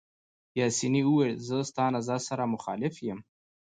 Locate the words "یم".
3.07-3.19